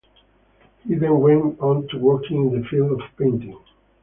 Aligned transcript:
He 0.87 0.95
then 0.95 1.19
went 1.19 1.59
on 1.59 1.87
to 1.89 1.99
working 1.99 2.49
in 2.49 2.59
the 2.59 2.67
field 2.69 2.93
of 2.99 3.07
painting. 3.19 3.59